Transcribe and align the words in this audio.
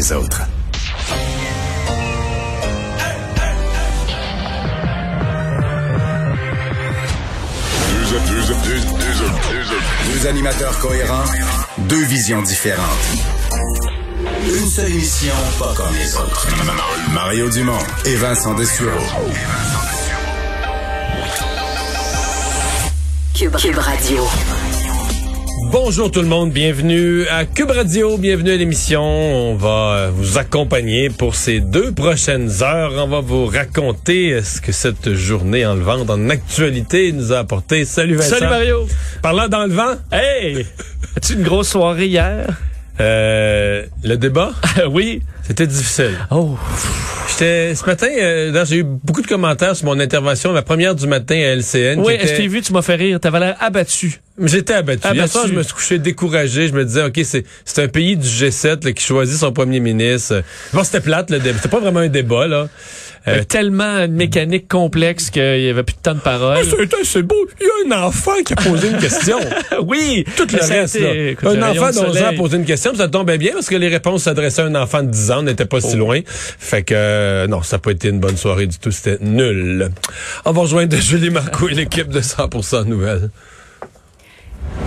les 0.00 0.12
autres. 0.12 0.40
Deux 10.12 10.26
animateurs 10.26 10.78
cohérents, 10.78 11.24
deux 11.78 12.04
visions 12.04 12.40
différentes. 12.40 12.86
Une 14.46 14.70
seule 14.70 14.90
émission, 14.90 15.34
pas 15.58 15.74
comme 15.76 15.94
les 15.94 16.16
autres. 16.16 16.48
Mario 17.12 17.50
Dumont 17.50 17.84
et 18.06 18.16
Vincent 18.16 18.54
Dessureau. 18.54 19.04
Cube, 23.34 23.56
Cube 23.56 23.78
Radio. 23.78 24.26
Bonjour 25.72 26.10
tout 26.10 26.20
le 26.20 26.26
monde, 26.26 26.50
bienvenue 26.50 27.28
à 27.28 27.44
Cube 27.44 27.70
Radio, 27.70 28.18
bienvenue 28.18 28.50
à 28.50 28.56
l'émission. 28.56 29.02
On 29.02 29.54
va 29.54 29.68
euh, 29.94 30.10
vous 30.12 30.36
accompagner 30.36 31.10
pour 31.10 31.36
ces 31.36 31.60
deux 31.60 31.92
prochaines 31.92 32.50
heures. 32.60 32.92
On 32.96 33.06
va 33.06 33.20
vous 33.20 33.46
raconter 33.46 34.32
euh, 34.32 34.42
ce 34.42 34.60
que 34.60 34.72
cette 34.72 35.14
journée 35.14 35.64
en 35.64 35.76
levant 35.76 36.00
en 36.08 36.28
actualité 36.28 37.12
nous 37.12 37.32
a 37.32 37.38
apporté. 37.38 37.84
Salut 37.84 38.16
Vincent. 38.16 38.30
Salut 38.30 38.50
Mario. 38.50 38.88
Parlant 39.22 39.46
dans 39.46 39.64
le 39.64 39.72
vent. 39.72 39.94
Hey! 40.10 40.66
As-tu 41.16 41.34
une 41.34 41.44
grosse 41.44 41.68
soirée 41.68 42.08
hier? 42.08 42.48
Euh, 43.00 43.84
le 44.04 44.16
débat? 44.16 44.52
oui. 44.90 45.22
C'était 45.46 45.66
difficile. 45.66 46.12
Oh. 46.30 46.56
J'étais 47.28 47.74
ce 47.74 47.84
matin, 47.86 48.06
euh, 48.20 48.64
j'ai 48.66 48.78
eu 48.78 48.84
beaucoup 48.84 49.22
de 49.22 49.26
commentaires 49.26 49.74
sur 49.74 49.86
mon 49.86 49.98
intervention, 49.98 50.52
la 50.52 50.62
première 50.62 50.94
du 50.94 51.06
matin 51.06 51.34
à 51.36 51.54
LCN. 51.56 52.00
Oui, 52.04 52.14
était- 52.14 52.26
je 52.28 52.34
t'ai 52.36 52.46
vu, 52.46 52.60
tu 52.60 52.72
m'as 52.72 52.82
fait 52.82 52.94
rire. 52.96 53.18
T'avais 53.18 53.40
l'air 53.40 53.56
abattu. 53.60 54.20
J'étais 54.42 54.74
abattu. 54.74 55.00
Hier 55.04 55.12
Abattu. 55.12 55.30
soir, 55.32 55.46
je 55.48 55.52
me 55.54 55.62
suis 55.62 55.72
couché 55.72 55.98
découragé. 55.98 56.68
Je 56.68 56.72
me 56.72 56.84
disais, 56.84 57.02
OK, 57.04 57.20
c'est 57.24 57.44
c'est 57.64 57.82
un 57.82 57.88
pays 57.88 58.16
du 58.16 58.26
G7 58.28 58.84
là, 58.84 58.92
qui 58.92 59.04
choisit 59.04 59.38
son 59.38 59.52
premier 59.52 59.80
ministre. 59.80 60.42
Bon, 60.72 60.84
c'était 60.84 61.00
plate, 61.00 61.30
le 61.30 61.38
débat. 61.40 61.56
C'était 61.56 61.68
pas 61.68 61.80
vraiment 61.80 62.00
un 62.00 62.08
débat, 62.08 62.46
là. 62.46 62.68
Euh, 63.28 63.40
Euh, 63.40 63.44
tellement 63.44 63.98
une 63.98 64.14
mécanique 64.14 64.66
complexe 64.66 65.28
qu'il 65.28 65.42
y 65.60 65.68
avait 65.68 65.82
plus 65.82 65.94
de 65.94 66.00
temps 66.00 66.14
de 66.14 66.20
parole. 66.20 66.56
Ah, 66.58 66.62
c'est- 66.64 67.04
c'est 67.04 67.22
beau. 67.22 67.36
Il 67.60 67.66
y 67.90 67.92
a 67.92 67.96
un 67.98 68.02
enfant 68.06 68.32
qui 68.44 68.54
a 68.54 68.56
posé 68.56 68.88
une 68.88 68.96
question. 68.96 69.38
oui. 69.86 70.24
Tout 70.38 70.46
le 70.50 70.58
reste, 70.58 70.96
été- 70.96 71.04
là. 71.04 71.30
écoute, 71.32 71.48
Un 71.48 71.62
enfant 71.70 71.88
de 71.90 71.94
d'11 72.06 72.22
ans 72.22 72.26
a 72.28 72.32
posé 72.32 72.56
une 72.56 72.64
question, 72.64 72.94
ça 72.94 73.08
tombait 73.08 73.36
bien 73.36 73.52
parce 73.52 73.68
que 73.68 73.76
les 73.76 73.88
réponses 73.88 74.22
s'adressaient 74.22 74.62
à 74.62 74.66
un 74.66 74.74
enfant 74.74 75.02
de 75.02 75.10
10 75.10 75.30
ans, 75.32 75.42
n'étaient 75.42 75.66
pas 75.66 75.78
Oh. 75.82 75.88
si 75.90 75.96
loin. 75.96 76.20
Fait 76.24 76.82
que, 76.82 76.94
euh, 76.96 77.46
non, 77.46 77.62
ça 77.62 77.76
n'a 77.76 77.80
pas 77.80 77.90
été 77.90 78.08
une 78.08 78.20
bonne 78.20 78.38
soirée 78.38 78.66
du 78.66 78.78
tout. 78.78 78.90
C'était 78.90 79.18
nul. 79.22 79.90
On 80.46 80.52
va 80.52 80.60
rejoindre 80.62 80.96
Julie 81.00 81.28
Marco 81.30 81.68
et 81.68 81.74
l'équipe 81.74 82.08
de 82.08 82.22
100% 82.22 82.84
Nouvelles. 82.86 83.28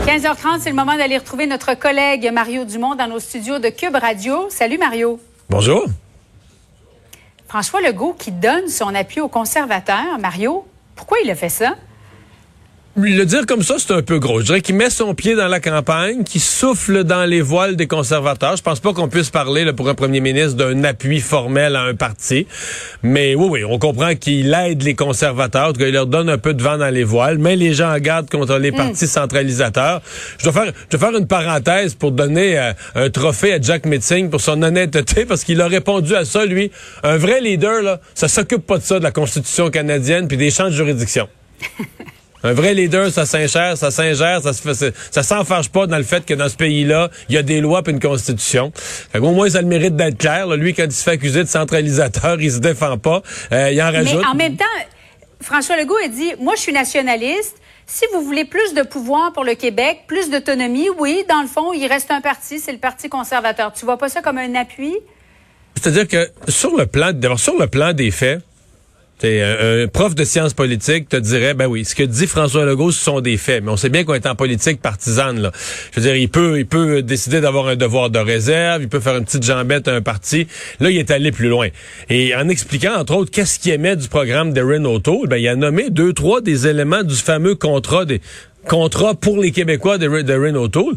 15h30, 0.07 0.59
c'est 0.61 0.69
le 0.69 0.75
moment 0.75 0.97
d'aller 0.97 1.17
retrouver 1.19 1.45
notre 1.45 1.77
collègue 1.77 2.29
Mario 2.33 2.65
Dumont 2.65 2.95
dans 2.95 3.07
nos 3.07 3.19
studios 3.19 3.59
de 3.59 3.69
Cube 3.69 3.95
Radio. 3.95 4.47
Salut 4.49 4.79
Mario. 4.79 5.19
Bonjour. 5.49 5.85
François 7.53 7.81
Legault 7.81 8.15
qui 8.17 8.31
donne 8.31 8.67
son 8.67 8.95
appui 8.95 9.21
aux 9.21 9.27
conservateurs. 9.27 10.17
Mario, 10.17 10.65
pourquoi 10.95 11.19
il 11.23 11.29
a 11.29 11.35
fait 11.35 11.49
ça? 11.49 11.75
Le 12.95 13.23
dire 13.23 13.47
comme 13.47 13.63
ça, 13.63 13.77
c'est 13.79 13.91
un 13.91 14.03
peu 14.03 14.19
gros. 14.19 14.41
Je 14.41 14.45
dirais 14.45 14.61
qu'il 14.61 14.75
met 14.75 14.91
son 14.91 15.15
pied 15.15 15.33
dans 15.33 15.47
la 15.47 15.59
campagne, 15.59 16.23
qu'il 16.23 16.41
souffle 16.41 17.03
dans 17.03 17.25
les 17.25 17.41
voiles 17.41 17.75
des 17.75 17.87
conservateurs. 17.87 18.55
Je 18.55 18.61
pense 18.61 18.79
pas 18.79 18.93
qu'on 18.93 19.07
puisse 19.07 19.31
parler 19.31 19.65
là, 19.65 19.73
pour 19.73 19.89
un 19.89 19.95
premier 19.95 20.19
ministre 20.19 20.53
d'un 20.57 20.83
appui 20.83 21.19
formel 21.19 21.75
à 21.75 21.81
un 21.81 21.95
parti. 21.95 22.45
Mais 23.01 23.33
oui, 23.33 23.47
oui, 23.49 23.63
on 23.63 23.79
comprend 23.79 24.13
qu'il 24.13 24.53
aide 24.53 24.83
les 24.83 24.93
conservateurs, 24.93 25.69
en 25.69 25.73
tout 25.73 25.79
cas, 25.79 25.87
il 25.87 25.93
leur 25.93 26.05
donne 26.05 26.29
un 26.29 26.37
peu 26.37 26.53
de 26.53 26.61
vent 26.61 26.77
dans 26.77 26.93
les 26.93 27.03
voiles, 27.03 27.39
mais 27.39 27.55
les 27.55 27.73
gens 27.73 27.91
en 27.91 27.97
garde 27.97 28.29
contre 28.29 28.59
les 28.59 28.71
partis 28.71 29.07
centralisateurs. 29.07 30.03
Je 30.37 30.43
dois 30.43 30.53
faire, 30.53 30.71
je 30.91 30.95
dois 30.95 31.09
faire 31.09 31.17
une 31.17 31.27
parenthèse 31.27 31.95
pour 31.95 32.11
donner 32.11 32.59
euh, 32.59 32.73
un 32.93 33.09
trophée 33.09 33.53
à 33.53 33.59
Jack 33.59 33.87
Metzing 33.87 34.29
pour 34.29 34.39
son 34.39 34.61
honnêteté, 34.61 35.25
parce 35.27 35.43
qu'il 35.43 35.59
a 35.61 35.67
répondu 35.67 36.13
à 36.13 36.25
ça, 36.25 36.45
lui. 36.45 36.69
Un 37.01 37.17
vrai 37.17 37.41
leader, 37.41 37.81
là, 37.81 37.99
ça 38.13 38.27
s'occupe 38.27 38.67
pas 38.67 38.77
de 38.77 38.83
ça, 38.83 38.99
de 38.99 39.03
la 39.03 39.11
Constitution 39.11 39.71
canadienne, 39.71 40.27
puis 40.27 40.37
des 40.37 40.51
champs 40.51 40.69
de 40.69 40.75
juridiction. 40.75 41.27
Un 42.43 42.53
vrai 42.53 42.73
leader, 42.73 43.09
ça 43.09 43.25
s'ingère, 43.25 43.77
ça 43.77 43.89
s'ingère, 43.89 44.41
ça 44.41 44.53
se 44.53 44.91
ça 45.11 45.23
s'enfarge 45.23 45.69
pas 45.69 45.87
dans 45.87 45.97
le 45.97 46.03
fait 46.03 46.25
que 46.25 46.33
dans 46.33 46.49
ce 46.49 46.55
pays-là, 46.55 47.09
il 47.29 47.35
y 47.35 47.37
a 47.37 47.43
des 47.43 47.61
lois 47.61 47.83
puis 47.83 47.93
une 47.93 47.99
constitution. 47.99 48.71
Fait 48.75 49.19
au 49.19 49.31
moins, 49.31 49.49
ça 49.49 49.59
a 49.59 49.61
le 49.61 49.67
mérite 49.67 49.95
d'être 49.95 50.17
clair. 50.17 50.47
là. 50.47 50.55
Lui, 50.57 50.73
quand 50.73 50.83
il 50.83 50.91
se 50.91 51.03
fait 51.03 51.11
accuser 51.11 51.43
de 51.43 51.49
centralisateur, 51.49 52.41
il 52.41 52.51
se 52.51 52.59
défend 52.59 52.97
pas. 52.97 53.21
Euh, 53.51 53.71
il 53.71 53.81
en 53.81 53.91
rajoute. 53.91 54.19
Mais 54.19 54.27
en 54.27 54.35
même 54.35 54.57
temps, 54.57 54.65
François 55.39 55.77
Legault 55.77 55.97
a 56.03 56.07
dit, 56.09 56.33
moi 56.39 56.53
je 56.55 56.61
suis 56.61 56.73
nationaliste. 56.73 57.57
Si 57.85 58.05
vous 58.13 58.21
voulez 58.21 58.45
plus 58.45 58.73
de 58.73 58.81
pouvoir 58.81 59.33
pour 59.33 59.43
le 59.43 59.55
Québec, 59.55 60.03
plus 60.07 60.29
d'autonomie, 60.29 60.87
oui, 60.99 61.25
dans 61.27 61.41
le 61.41 61.47
fond, 61.47 61.73
il 61.73 61.85
reste 61.87 62.11
un 62.11 62.21
parti, 62.21 62.59
c'est 62.59 62.71
le 62.71 62.77
Parti 62.77 63.09
conservateur. 63.09 63.73
Tu 63.73 63.83
vois 63.85 63.97
pas 63.97 64.07
ça 64.07 64.21
comme 64.21 64.37
un 64.37 64.55
appui? 64.55 64.95
C'est-à-dire 65.75 66.07
que 66.07 66.29
sur 66.49 66.75
le 66.77 66.85
plan, 66.85 67.11
d'abord 67.13 67.39
sur 67.39 67.57
le 67.57 67.67
plan 67.67 67.93
des 67.93 68.11
faits, 68.11 68.41
t'sais, 69.23 69.41
un, 69.41 69.87
prof 69.87 70.15
de 70.15 70.23
sciences 70.23 70.53
politiques 70.53 71.09
te 71.09 71.17
dirait, 71.17 71.53
ben 71.53 71.67
oui, 71.67 71.85
ce 71.85 71.95
que 71.95 72.03
dit 72.03 72.27
François 72.27 72.65
Legault, 72.65 72.91
ce 72.91 73.03
sont 73.03 73.21
des 73.21 73.37
faits. 73.37 73.63
Mais 73.63 73.71
on 73.71 73.77
sait 73.77 73.89
bien 73.89 74.03
qu'on 74.03 74.13
est 74.13 74.25
en 74.25 74.35
politique 74.35 74.81
partisane. 74.81 75.41
Là. 75.41 75.51
Je 75.91 75.99
veux 75.99 76.05
dire, 76.05 76.15
il 76.15 76.29
peut, 76.29 76.59
il 76.59 76.65
peut 76.65 77.01
décider 77.01 77.41
d'avoir 77.41 77.67
un 77.67 77.75
devoir 77.75 78.09
de 78.09 78.19
réserve, 78.19 78.81
il 78.81 78.89
peut 78.89 78.99
faire 78.99 79.17
une 79.17 79.25
petite 79.25 79.43
jambette 79.43 79.87
à 79.87 79.95
un 79.95 80.01
parti. 80.01 80.47
Là, 80.79 80.89
il 80.89 80.97
est 80.97 81.11
allé 81.11 81.31
plus 81.31 81.49
loin. 81.49 81.69
Et 82.09 82.35
en 82.35 82.49
expliquant, 82.49 82.95
entre 82.95 83.15
autres, 83.15 83.31
qu'est-ce 83.31 83.59
qu'il 83.59 83.71
aimait 83.71 83.95
du 83.95 84.07
programme 84.07 84.53
d'Erin 84.53 84.83
O'Toole, 84.85 85.27
ben, 85.27 85.37
il 85.37 85.47
a 85.47 85.55
nommé 85.55 85.89
deux, 85.89 86.13
trois 86.13 86.41
des 86.41 86.67
éléments 86.67 87.03
du 87.03 87.15
fameux 87.15 87.55
contrat 87.55 88.05
des 88.05 88.21
contrats 88.67 89.13
pour 89.15 89.41
les 89.41 89.51
Québécois 89.51 89.97
d'Erin 89.97 90.55
O'Toole. 90.55 90.95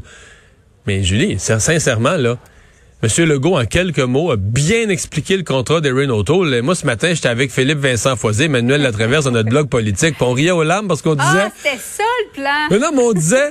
Mais 0.87 1.03
Julie, 1.03 1.39
sin- 1.39 1.59
sincèrement, 1.59 2.17
là, 2.17 2.39
Monsieur 3.03 3.27
Legault, 3.27 3.59
en 3.59 3.67
quelques 3.67 3.99
mots, 3.99 4.31
a 4.31 4.37
bien 4.37 4.89
expliqué 4.89 5.37
le 5.37 5.43
contrat 5.43 5.83
d'Erin 5.83 6.09
O'Toole. 6.09 6.63
Moi, 6.63 6.75
ce 6.75 6.87
matin, 6.87 7.13
j'étais 7.13 7.29
avec 7.29 7.53
Philippe 7.53 7.79
Vincent 7.79 8.17
Foisé, 8.17 8.45
Emmanuel 8.45 8.81
Latraverse, 8.81 9.27
dans 9.27 9.33
notre 9.33 9.51
blog 9.51 9.69
politique, 9.69 10.17
puis 10.17 10.25
on 10.25 10.33
riait 10.33 10.51
aux 10.51 10.63
larmes 10.63 10.89
parce 10.89 11.03
qu'on 11.03 11.15
disait... 11.15 11.29
Ah, 11.29 11.51
c'était 11.55 11.77
ça 11.77 12.05
le 12.25 12.41
plan! 12.41 12.69
Mais 12.71 12.79
non, 12.79 12.93
mais 12.95 13.03
on 13.03 13.13
disait... 13.13 13.51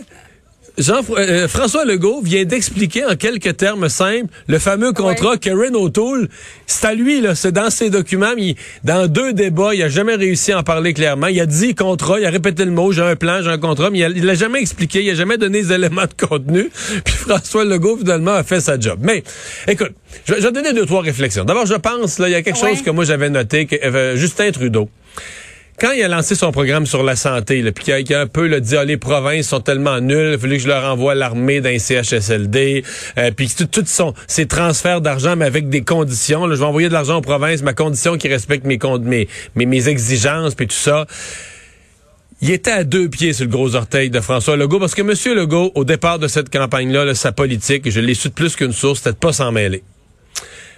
Jean, 0.78 1.02
euh, 1.18 1.48
François 1.48 1.86
Legault 1.86 2.22
vient 2.22 2.44
d'expliquer 2.44 3.06
en 3.06 3.16
quelques 3.16 3.56
termes 3.56 3.88
simples 3.88 4.28
le 4.48 4.60
fameux 4.60 4.92
contrat 4.92 5.38
qu'Erin 5.38 5.74
O'Toole, 5.74 6.28
c'est 6.68 6.86
à 6.86 6.94
lui, 6.94 7.22
là, 7.22 7.34
c'est 7.34 7.54
dans 7.54 7.70
ses 7.70 7.90
documents. 7.90 8.34
il- 8.38 8.56
dans 8.84 9.08
deux 9.08 9.32
débats, 9.32 9.74
il 9.74 9.82
a 9.84 9.88
jamais 9.90 10.16
réussi 10.16 10.52
à 10.52 10.60
en 10.60 10.64
parler 10.64 10.94
clairement. 10.94 11.28
Il 11.28 11.40
a 11.40 11.46
dit 11.46 11.76
contrat, 11.76 12.20
il 12.20 12.26
a 12.26 12.30
répété 12.30 12.66
le 12.66 12.72
mot, 12.72 12.92
j'ai 12.92 13.04
un 13.04 13.16
plan, 13.16 13.40
j'ai 13.42 13.50
un 13.50 13.58
contrat, 13.58 13.90
mais 13.90 14.00
il 14.00 14.26
l'a 14.26 14.34
jamais 14.36 14.60
expliqué, 14.60 15.02
il 15.02 15.10
a 15.12 15.16
jamais 15.16 15.38
donné 15.38 15.62
les 15.62 15.72
éléments 15.74 16.04
de 16.06 16.26
contenu. 16.28 16.70
Puis 17.06 17.14
François 17.16 17.64
Legault, 17.64 17.98
finalement, 17.98 18.34
a 18.34 18.44
fait 18.44 18.60
sa 18.60 18.78
job. 18.78 19.00
Mais, 19.02 19.24
écoute, 19.70 19.92
je, 20.28 20.34
je 20.36 20.42
vais 20.42 20.52
donner 20.52 20.74
deux, 20.74 20.86
trois 20.86 21.02
réflexions. 21.02 21.46
D'abord, 21.46 21.66
je 21.66 21.76
pense, 21.76 22.20
là, 22.20 22.28
il 22.28 22.32
y 22.34 22.36
a 22.36 22.42
quelque 22.42 22.60
Ouais. 22.62 22.72
chose 22.76 22.82
que 22.84 22.90
moi 22.90 23.06
j'avais 23.06 23.30
noté, 23.30 23.66
que 23.66 23.76
euh, 23.82 24.16
Justin 24.18 24.52
Trudeau, 24.52 24.90
quand 25.80 25.92
il 25.92 26.02
a 26.04 26.08
lancé 26.08 26.36
son 26.36 26.52
programme 26.52 26.86
sur 26.86 27.04
la 27.04 27.16
santé, 27.16 27.62
là, 27.62 27.72
puis 27.72 27.84
qu'il 27.84 27.94
a, 27.94 28.04
qu'il 28.04 28.16
a 28.16 28.22
un 28.22 28.28
peu 28.28 28.48
là, 28.48 28.60
dit 28.60 28.78
ah, 28.78 28.86
les 28.86 28.98
provinces 28.98 29.50
sont 29.50 29.60
tellement 29.60 30.00
nulles, 30.00 30.34
il 30.34 30.40
fallait 30.40 30.58
que 30.58 30.64
je 30.64 30.68
leur 30.68 30.84
envoie 30.86 31.16
l'armée 31.16 31.60
d'un 31.60 31.78
CHSLD, 31.78 32.84
euh, 33.18 33.32
puis 33.36 33.50
tout, 33.50 33.66
tout 33.66 33.84
son, 33.86 34.14
ces 34.28 34.46
transferts 34.46 35.02
d'argent, 35.02 35.36
mais 35.36 35.46
avec 35.46 35.68
des 35.70 35.84
conditions. 35.84 36.46
Là, 36.48 36.56
je 36.56 36.60
vais 36.62 36.66
envoyer 36.66 36.88
de 36.88 36.94
l'argent 36.94 37.18
aux 37.18 37.22
provinces, 37.22 37.62
ma 37.62 37.74
condition 37.74 38.18
qui 38.18 38.28
respecte 38.30 38.66
mes, 38.66 38.78
con- 38.78 39.00
mes, 39.00 39.28
mes, 39.56 39.66
mes 39.66 39.90
exigences, 39.90 40.56
puis 40.56 40.68
tout 40.68 40.76
ça. 40.76 41.06
Il 42.42 42.52
était 42.52 42.72
à 42.72 42.84
deux 42.84 43.10
pieds 43.10 43.34
sur 43.34 43.46
le 43.46 43.52
gros 43.52 43.76
orteil 43.76 44.10
de 44.10 44.20
François 44.20 44.56
Legault, 44.58 44.80
parce 44.80 44.96
que 44.96 45.02
M. 45.02 45.36
Legault, 45.38 45.72
au 45.76 45.84
départ 45.84 46.20
de 46.20 46.28
cette 46.28 46.50
campagne-là, 46.50 47.06
là, 47.06 47.16
sa 47.16 47.32
politique, 47.32 47.90
je 47.90 48.00
l'ai 48.00 48.14
su 48.14 48.30
de 48.30 48.34
plus 48.34 48.56
qu'une 48.56 48.74
source, 48.74 49.00
c'était 49.00 49.12
de 49.12 49.18
pas 49.18 49.34
s'en 49.34 49.52
mêler. 49.52 49.84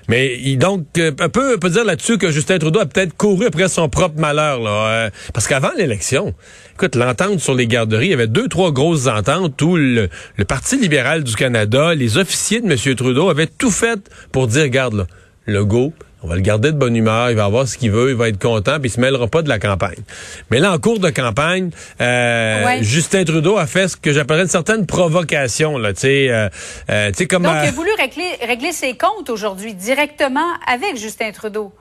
Mais 0.07 0.56
donc, 0.56 0.85
euh, 0.97 1.12
un 1.19 1.29
peu, 1.29 1.56
on 1.56 1.57
peut 1.59 1.69
dire 1.69 1.84
là-dessus 1.84 2.18
que 2.18 2.31
Justin 2.31 2.59
Trudeau 2.59 2.79
a 2.79 2.85
peut-être 2.85 3.16
couru 3.16 3.45
après 3.47 3.68
son 3.68 3.90
propre 3.90 4.19
malheur. 4.19 4.59
Là, 4.59 4.88
euh, 4.88 5.09
parce 5.34 5.47
qu'avant 5.47 5.72
l'élection, 5.78 6.34
écoute, 6.75 6.95
l'entente 6.95 7.40
sur 7.40 7.53
les 7.53 7.68
garderies, 7.68 8.07
il 8.07 8.12
y 8.12 8.13
avait 8.13 8.28
deux, 8.28 8.47
trois 8.47 8.72
grosses 8.72 9.07
ententes 9.07 9.62
où 9.62 9.75
le, 9.75 10.09
le 10.38 10.45
Parti 10.45 10.78
libéral 10.78 11.23
du 11.23 11.35
Canada, 11.35 11.94
les 11.94 12.18
officiers 12.18 12.62
de 12.62 12.72
M. 12.72 12.95
Trudeau 12.95 13.29
avaient 13.29 13.47
tout 13.47 13.72
fait 13.72 14.00
pour 14.31 14.47
dire, 14.47 14.63
regarde, 14.63 14.94
là, 14.94 15.07
Legault, 15.45 15.94
on 16.24 16.28
va 16.28 16.36
le 16.36 16.42
garder 16.42 16.72
de 16.72 16.78
bonne 16.78 16.96
humeur, 16.96 17.30
il 17.30 17.36
va 17.36 17.46
avoir 17.46 17.68
ce 17.68 17.78
qu'il 17.78 17.92
veut, 17.92 18.10
il 18.10 18.16
va 18.16 18.30
être 18.30 18.40
content, 18.40 18.80
puis 18.80 18.90
il 18.90 18.92
se 18.92 19.00
mêlera 19.00 19.28
pas 19.28 19.42
de 19.42 19.50
la 19.50 19.60
campagne. 19.60 20.00
Mais 20.50 20.60
là, 20.60 20.74
en 20.74 20.80
cours 20.80 21.00
de 21.00 21.10
campagne, 21.10 21.69
euh, 22.02 22.66
Ouais. 22.66 22.84
Justin 22.84 23.24
Trudeau 23.24 23.58
a 23.58 23.68
fait 23.68 23.88
ce 23.88 23.96
que 23.98 24.12
j'appellerais 24.12 24.44
une 24.44 24.50
certaine 24.50 24.86
provocation, 24.86 25.78
là, 25.78 25.94
tu 25.94 26.02
sais, 26.02 26.30
euh, 26.30 26.50
euh, 26.90 27.10
tu 27.12 27.18
sais, 27.18 27.28
comme... 27.28 27.44
Donc, 27.44 27.54
euh, 27.54 27.62
il 27.64 27.68
a 27.69 27.72
voulu 27.72 27.92
régler, 27.98 28.38
régler 28.46 28.72
ses 28.72 28.98
comptes 28.98 29.30
aujourd'hui 29.30 29.74
directement 29.74 30.54
avec 30.66 30.98
Justin 30.98 31.31
Trudeau. 31.31 31.72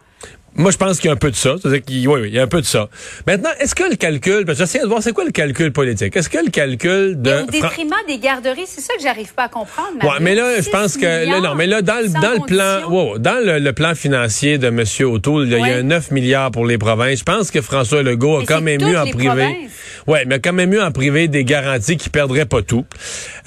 Moi, 0.56 0.70
je 0.70 0.76
pense 0.76 0.98
qu'il 0.98 1.08
y 1.08 1.10
a 1.10 1.12
un 1.12 1.16
peu 1.16 1.30
de 1.30 1.36
ça. 1.36 1.54
C'est-à-dire 1.60 1.82
qu'il, 1.82 2.08
oui, 2.08 2.20
oui, 2.22 2.28
il 2.28 2.34
y 2.34 2.38
a 2.38 2.42
un 2.42 2.46
peu 2.46 2.60
de 2.60 2.66
ça. 2.66 2.88
Maintenant, 3.26 3.50
est-ce 3.60 3.74
que 3.74 3.84
le 3.88 3.96
calcul, 3.96 4.44
parce 4.44 4.58
que 4.58 4.64
j'essaie 4.64 4.80
de 4.80 4.86
voir 4.86 5.02
c'est 5.02 5.12
quoi 5.12 5.24
le 5.24 5.30
calcul 5.30 5.72
politique? 5.72 6.16
Est-ce 6.16 6.28
que 6.28 6.38
le 6.44 6.50
calcul 6.50 7.20
de. 7.20 7.30
Mais 7.30 7.42
au 7.42 7.46
détriment 7.46 7.94
des 8.08 8.18
garderies, 8.18 8.64
c'est 8.66 8.80
ça 8.80 8.94
que 8.94 9.02
j'arrive 9.02 9.34
pas 9.34 9.44
à 9.44 9.48
comprendre. 9.48 10.02
Ouais, 10.02 10.16
mais 10.20 10.34
là, 10.34 10.60
je 10.60 10.68
pense 10.70 10.96
que, 10.96 11.04
là, 11.28 11.40
non, 11.40 11.54
mais 11.54 11.66
là, 11.66 11.82
dans, 11.82 12.02
le- 12.02 12.08
dans 12.20 12.32
le 12.32 12.46
plan, 12.46 12.88
wow, 12.90 13.18
dans 13.18 13.44
le, 13.44 13.58
le 13.58 13.72
plan 13.72 13.94
financier 13.94 14.58
de 14.58 14.68
M. 14.68 14.82
O'Toole, 15.06 15.48
là, 15.48 15.58
il 15.58 15.66
y 15.66 15.70
a 15.70 15.76
Ouais. 15.76 15.82
9 15.82 16.10
milliards 16.10 16.50
pour 16.50 16.64
les 16.66 16.78
provinces. 16.78 17.18
Je 17.20 17.24
pense 17.24 17.50
que 17.50 17.60
François 17.60 18.02
Legault 18.02 18.36
a 18.36 18.40
Mais 18.40 18.46
quand 18.46 18.54
c'est 18.56 18.60
même 18.62 18.80
eu 18.82 18.96
en 18.96 19.06
privé. 19.06 19.68
Ouais, 20.06 20.24
mais 20.26 20.36
a 20.36 20.38
quand 20.38 20.52
même 20.52 20.72
eu 20.72 20.80
en 20.80 20.92
privé 20.92 21.26
des 21.26 21.44
garanties 21.44 21.96
qui 21.96 22.08
perdraient 22.10 22.46
pas 22.46 22.62
tout. 22.62 22.86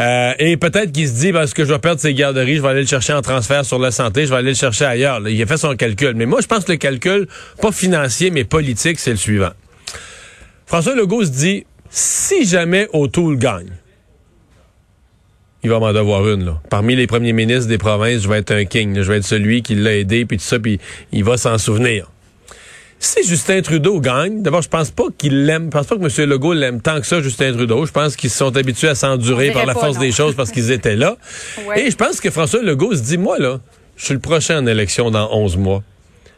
Euh, 0.01 0.33
et 0.39 0.57
peut-être 0.57 0.91
qu'il 0.91 1.07
se 1.07 1.13
dit, 1.13 1.31
parce 1.31 1.53
que 1.53 1.63
je 1.63 1.71
vais 1.71 1.79
perdre 1.79 2.01
ces 2.01 2.13
garderies, 2.13 2.57
je 2.57 2.61
vais 2.61 2.67
aller 2.67 2.81
le 2.81 2.87
chercher 2.87 3.13
en 3.13 3.21
transfert 3.21 3.63
sur 3.63 3.79
la 3.79 3.91
santé, 3.91 4.25
je 4.25 4.31
vais 4.31 4.35
aller 4.37 4.49
le 4.49 4.55
chercher 4.55 4.83
ailleurs. 4.85 5.21
Là, 5.21 5.29
il 5.29 5.41
a 5.41 5.45
fait 5.45 5.57
son 5.57 5.73
calcul. 5.75 6.13
Mais 6.15 6.25
moi, 6.25 6.39
je 6.41 6.47
pense 6.47 6.65
que 6.65 6.71
le 6.73 6.77
calcul, 6.77 6.98
pas 7.61 7.71
financier, 7.71 8.31
mais 8.31 8.43
politique, 8.43 8.99
c'est 8.99 9.11
le 9.11 9.17
suivant. 9.17 9.51
François 10.65 10.95
Legault 10.95 11.25
se 11.25 11.31
dit, 11.31 11.65
si 11.89 12.45
jamais 12.45 12.87
O'Toole 12.93 13.37
gagne, 13.37 13.71
il 15.63 15.69
va 15.69 15.79
m'en 15.79 15.91
devoir 15.91 16.27
une. 16.29 16.45
Là. 16.45 16.61
Parmi 16.69 16.95
les 16.95 17.07
premiers 17.07 17.33
ministres 17.33 17.67
des 17.67 17.77
provinces, 17.77 18.21
je 18.23 18.29
vais 18.29 18.37
être 18.37 18.51
un 18.51 18.65
king. 18.65 18.95
là. 18.95 19.01
Je 19.03 19.11
vais 19.11 19.17
être 19.17 19.25
celui 19.25 19.61
qui 19.61 19.75
l'a 19.75 19.97
aidé, 19.97 20.25
puis 20.25 20.37
tout 20.37 20.43
ça, 20.43 20.59
puis 20.59 20.79
il 21.11 21.23
va 21.23 21.37
s'en 21.37 21.57
souvenir. 21.57 22.09
Si 23.01 23.25
Justin 23.25 23.61
Trudeau 23.61 24.01
gagne, 24.01 24.41
d'abord, 24.41 24.61
je 24.61 24.67
pense 24.67 24.91
pas 24.91 25.05
qu'il 25.17 25.45
l'aime. 25.45 25.65
Je 25.65 25.69
pense 25.69 25.87
pas 25.87 25.95
que 25.95 26.01
M. 26.21 26.29
Legault 26.29 26.53
l'aime 26.53 26.81
tant 26.81 26.99
que 26.99 27.07
ça, 27.07 27.21
Justin 27.21 27.53
Trudeau. 27.53 27.85
Je 27.85 27.91
pense 27.93 28.17
qu'ils 28.17 28.29
se 28.29 28.37
sont 28.37 28.55
habitués 28.57 28.89
à 28.89 28.95
s'endurer 28.95 29.51
par 29.51 29.65
la 29.65 29.73
pas, 29.73 29.79
force 29.79 29.95
non. 29.95 30.01
des 30.01 30.11
choses 30.11 30.35
parce 30.35 30.51
qu'ils 30.51 30.71
étaient 30.71 30.97
là. 30.97 31.15
Ouais. 31.67 31.81
Et 31.85 31.91
je 31.91 31.95
pense 31.95 32.19
que 32.19 32.29
François 32.29 32.61
Legault 32.61 32.95
se 32.95 33.01
dit, 33.01 33.17
moi, 33.17 33.37
là, 33.37 33.59
je 33.95 34.05
suis 34.05 34.13
le 34.13 34.19
prochain 34.19 34.59
en 34.59 34.67
élection 34.67 35.11
dans 35.11 35.29
11 35.31 35.57
mois. 35.57 35.83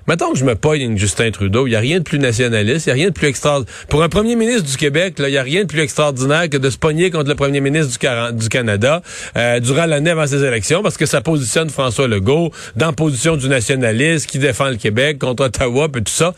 Mettons 0.08 0.32
que 0.32 0.38
je 0.38 0.46
me 0.46 0.56
pogne 0.56 0.98
Justin 0.98 1.32
Trudeau, 1.32 1.68
il 1.68 1.72
n'y 1.72 1.76
a 1.76 1.80
rien 1.80 2.00
de 2.00 2.04
plus 2.04 2.18
nationaliste, 2.18 2.88
il 2.88 2.90
n'y 2.90 2.92
a 2.92 2.96
rien 2.96 3.08
de 3.10 3.14
plus 3.14 3.28
extraordinaire. 3.28 3.74
Pour 3.88 4.02
un 4.02 4.10
premier 4.10 4.36
ministre 4.36 4.64
du 4.64 4.78
Québec, 4.78 5.16
il 5.20 5.26
n'y 5.26 5.38
a 5.38 5.44
rien 5.44 5.62
de 5.62 5.68
plus 5.68 5.82
extraordinaire 5.82 6.50
que 6.50 6.58
de 6.58 6.70
se 6.70 6.78
pogner 6.78 7.12
contre 7.12 7.30
le 7.30 7.36
premier 7.36 7.62
ministre 7.62 8.00
du 8.34 8.50
Canada 8.50 9.02
euh, 9.38 9.60
durant 9.60 9.86
l'année 9.86 10.10
avant 10.10 10.26
ses 10.26 10.44
élections, 10.44 10.82
parce 10.82 10.98
que 10.98 11.06
ça 11.06 11.22
positionne 11.22 11.70
François 11.70 12.08
Legault 12.08 12.52
dans 12.76 12.88
la 12.88 12.94
position 12.94 13.38
du 13.38 13.48
nationaliste 13.48 14.28
qui 14.28 14.40
défend 14.40 14.70
le 14.70 14.78
Québec 14.78 15.20
contre 15.20 15.46
Ottawa, 15.46 15.88
puis 15.90 16.04
tout 16.04 16.12
ça. 16.12 16.34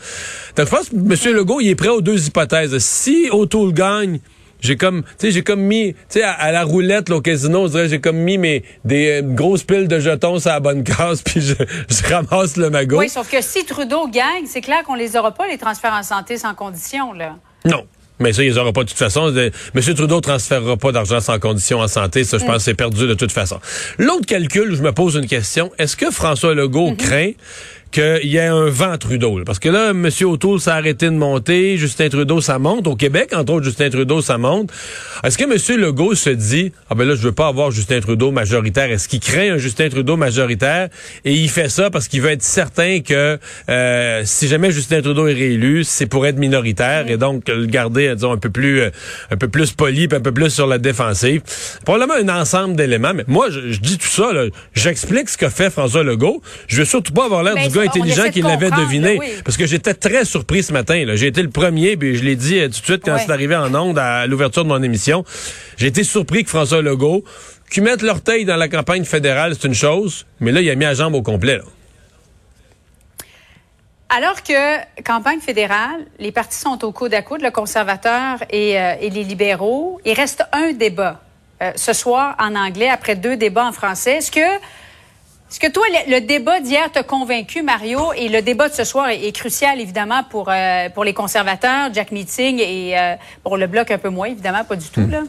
Donc 0.56 0.66
je 0.66 0.70
pense 0.70 0.88
que 0.90 0.94
M. 0.94 1.36
Legault, 1.36 1.60
il 1.60 1.68
est 1.68 1.74
prêt 1.74 1.88
aux 1.88 2.02
deux 2.02 2.26
hypothèses. 2.26 2.76
Si 2.78 3.28
O'Toole 3.32 3.72
gagne, 3.72 4.20
j'ai 4.64 4.76
comme, 4.76 5.02
tu 5.02 5.08
sais, 5.18 5.30
j'ai 5.30 5.42
comme 5.42 5.60
mis, 5.60 5.92
tu 5.92 5.98
sais, 6.08 6.22
à, 6.22 6.32
à 6.32 6.50
la 6.50 6.64
roulette 6.64 7.08
là, 7.08 7.16
au 7.16 7.20
casino, 7.20 7.64
on 7.64 7.68
dirait, 7.68 7.88
j'ai 7.88 8.00
comme 8.00 8.16
mis 8.16 8.38
mes 8.38 8.64
des 8.84 9.20
euh, 9.20 9.22
grosses 9.22 9.62
piles 9.62 9.88
de 9.88 10.00
jetons 10.00 10.38
sur 10.38 10.50
la 10.50 10.60
bonne 10.60 10.82
case, 10.84 11.22
puis 11.24 11.40
je, 11.40 11.54
je 11.54 12.12
ramasse 12.12 12.56
le 12.56 12.70
magot. 12.70 12.98
Oui, 12.98 13.08
sauf 13.08 13.30
que 13.30 13.42
si 13.42 13.64
Trudeau 13.64 14.08
gagne, 14.08 14.46
c'est 14.46 14.62
clair 14.62 14.82
qu'on 14.84 14.94
les 14.94 15.16
aura 15.16 15.32
pas, 15.32 15.46
les 15.46 15.58
transferts 15.58 15.92
en 15.92 16.02
santé 16.02 16.38
sans 16.38 16.54
condition, 16.54 17.12
là. 17.12 17.36
Non. 17.64 17.84
Mais 18.20 18.32
ça, 18.32 18.44
ils 18.44 18.54
n'auront 18.54 18.72
pas 18.72 18.84
de 18.84 18.88
toute 18.88 18.98
façon. 18.98 19.34
M. 19.34 19.94
Trudeau 19.94 20.20
transférera 20.20 20.76
pas 20.76 20.92
d'argent 20.92 21.20
sans 21.20 21.40
condition 21.40 21.80
en 21.80 21.88
santé. 21.88 22.22
Ça, 22.22 22.38
je 22.38 22.44
pense 22.44 22.58
que 22.58 22.62
c'est 22.62 22.74
perdu 22.74 23.08
de 23.08 23.14
toute 23.14 23.32
façon. 23.32 23.58
L'autre 23.98 24.26
calcul, 24.26 24.74
je 24.76 24.82
me 24.82 24.92
pose 24.92 25.16
une 25.16 25.26
question. 25.26 25.72
Est-ce 25.78 25.96
que 25.96 26.12
François 26.12 26.54
Legault 26.54 26.94
craint 26.96 27.32
qu'il 27.94 28.30
y 28.30 28.36
ait 28.36 28.46
un 28.46 28.66
vent 28.66 28.98
Trudeau? 28.98 29.38
là? 29.38 29.44
Parce 29.46 29.58
que 29.58 29.68
là, 29.68 29.90
M. 29.90 30.08
O'Toole 30.22 30.60
s'est 30.60 30.70
arrêté 30.70 31.06
de 31.06 31.10
monter. 31.16 31.76
Justin 31.78 32.08
Trudeau, 32.08 32.40
ça 32.40 32.58
monte. 32.58 32.86
Au 32.86 32.96
Québec, 32.96 33.30
entre 33.34 33.52
autres, 33.52 33.64
Justin 33.64 33.88
Trudeau, 33.88 34.20
ça 34.20 34.36
monte. 34.36 34.70
Est-ce 35.22 35.38
que 35.38 35.44
M. 35.44 35.80
Legault 35.80 36.14
se 36.14 36.30
dit, 36.30 36.72
ah 36.90 36.94
ben 36.94 37.06
là, 37.06 37.14
je 37.14 37.22
veux 37.22 37.32
pas 37.32 37.46
avoir 37.46 37.70
Justin 37.70 38.00
Trudeau 38.00 38.32
majoritaire. 38.32 38.90
Est-ce 38.90 39.08
qu'il 39.08 39.20
craint 39.20 39.54
un 39.54 39.58
Justin 39.58 39.88
Trudeau 39.88 40.16
majoritaire? 40.16 40.88
Et 41.24 41.32
il 41.32 41.48
fait 41.48 41.68
ça 41.68 41.90
parce 41.90 42.08
qu'il 42.08 42.20
veut 42.20 42.30
être 42.30 42.42
certain 42.42 43.00
que 43.00 43.38
euh, 43.68 44.22
si 44.24 44.48
jamais 44.48 44.72
Justin 44.72 45.00
Trudeau 45.00 45.28
est 45.28 45.34
réélu, 45.34 45.84
c'est 45.84 46.06
pour 46.06 46.26
être 46.26 46.36
minoritaire 46.38 47.08
et 47.08 47.16
donc 47.16 47.48
le 47.48 47.66
garder, 47.66 48.12
disons, 48.14 48.32
un 48.32 48.38
peu 48.38 48.50
plus 48.50 48.80
euh, 48.80 48.90
un 49.30 49.36
peu 49.36 49.48
plus 49.48 49.72
poli, 49.72 50.08
puis 50.08 50.18
un 50.18 50.20
peu 50.20 50.32
plus 50.32 50.50
sur 50.50 50.66
la 50.66 50.78
défensive. 50.78 51.42
Probablement 51.84 52.14
un 52.14 52.40
ensemble 52.40 52.76
d'éléments. 52.76 53.14
Mais 53.14 53.24
moi, 53.28 53.50
je, 53.50 53.72
je 53.72 53.80
dis 53.80 53.98
tout 53.98 54.06
ça, 54.06 54.30
j'explique 54.74 55.28
ce 55.28 55.38
qu'a 55.38 55.50
fait 55.50 55.70
François 55.70 56.02
Legault. 56.02 56.42
Je 56.66 56.78
veux 56.78 56.84
surtout 56.84 57.12
pas 57.12 57.26
avoir 57.26 57.42
l'air 57.42 57.54
Ben, 57.54 57.68
du 57.68 57.74
gars 57.74 57.83
intelligent 57.84 58.22
essaie 58.22 58.28
de 58.28 58.34
qui 58.34 58.42
l'avait 58.42 58.70
deviné. 58.70 59.16
oui. 59.18 59.26
Parce 59.44 59.56
que 59.56 59.66
j'étais 59.66 59.94
très 59.94 60.24
surpris 60.24 60.62
ce 60.62 60.72
matin. 60.72 61.04
J'ai 61.14 61.26
été 61.28 61.42
le 61.42 61.50
premier, 61.50 61.96
puis 61.96 62.16
je 62.16 62.24
l'ai 62.24 62.36
dit 62.36 62.58
euh, 62.58 62.64
tout 62.64 62.80
de 62.80 62.84
suite 62.84 63.02
quand 63.04 63.14
Ouais. 63.14 63.22
c'est 63.24 63.32
arrivé 63.32 63.54
en 63.56 63.74
ondes 63.74 63.98
à 63.98 64.26
l'ouverture 64.26 64.64
de 64.64 64.68
mon 64.68 64.82
émission. 64.82 65.24
J'ai 65.76 65.86
été 65.88 66.04
surpris 66.04 66.44
que 66.44 66.50
François 66.50 66.82
Legault, 66.82 67.24
qui 67.70 67.80
mette 67.80 68.02
l'orteil 68.02 68.44
dans 68.44 68.56
la 68.56 68.68
campagne 68.68 69.04
fédérale, 69.04 69.54
c'est 69.58 69.66
une 69.66 69.74
chose, 69.74 70.26
mais 70.40 70.52
là, 70.52 70.60
il 70.60 70.70
a 70.70 70.74
mis 70.74 70.84
à 70.84 70.94
jambe 70.94 71.14
au 71.14 71.22
complet. 71.22 71.56
là. 71.58 71.64
Alors 74.10 74.42
que 74.42 75.02
campagne 75.02 75.40
fédérale, 75.40 76.06
les 76.20 76.30
partis 76.30 76.58
sont 76.58 76.84
au 76.84 76.92
coude 76.92 77.14
à 77.14 77.22
coude, 77.22 77.42
le 77.42 77.50
conservateur 77.50 78.38
et, 78.50 78.78
euh, 78.78 78.94
et 79.00 79.10
les 79.10 79.24
libéraux. 79.24 80.00
Il 80.04 80.12
reste 80.12 80.44
un 80.52 80.72
débat 80.72 81.20
euh, 81.62 81.72
ce 81.74 81.92
soir 81.92 82.36
en 82.38 82.54
anglais 82.54 82.88
après 82.88 83.16
deux 83.16 83.36
débats 83.36 83.64
en 83.66 83.72
français. 83.72 84.16
Est-ce 84.18 84.30
que, 84.30 84.40
est-ce 85.54 85.60
que 85.60 85.70
toi, 85.70 85.84
le, 85.88 86.14
le 86.14 86.20
débat 86.20 86.58
d'hier 86.58 86.90
t'a 86.90 87.04
convaincu, 87.04 87.62
Mario, 87.62 88.12
et 88.16 88.28
le 88.28 88.42
débat 88.42 88.68
de 88.68 88.74
ce 88.74 88.82
soir 88.82 89.10
est, 89.10 89.24
est 89.24 89.30
crucial, 89.30 89.80
évidemment, 89.80 90.24
pour, 90.28 90.48
euh, 90.48 90.88
pour 90.88 91.04
les 91.04 91.14
conservateurs, 91.14 91.94
Jack 91.94 92.10
Meeting, 92.10 92.58
et 92.58 92.98
euh, 92.98 93.14
pour 93.44 93.56
le 93.56 93.68
bloc 93.68 93.88
un 93.92 93.98
peu 93.98 94.08
moins, 94.08 94.26
évidemment, 94.26 94.64
pas 94.64 94.74
du 94.74 94.88
tout, 94.88 95.06
là. 95.06 95.22